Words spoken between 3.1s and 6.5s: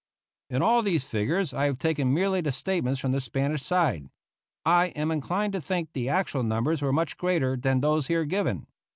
the Spanish side. I am inclined to think the actual